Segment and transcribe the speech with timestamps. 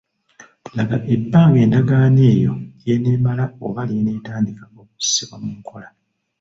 [0.75, 2.51] Laga ebbanga endagaano eyo
[2.83, 5.87] ly'eneemala oba lw'etandika okussibwa mu nkola.